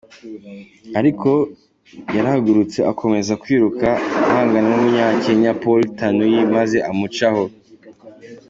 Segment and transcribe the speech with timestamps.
[0.99, 1.29] Ariko
[2.15, 3.87] yarahagurutse akomeza kwiruka
[4.27, 7.43] ahangana n'umunyakenya Paul Tanui maze amucaho.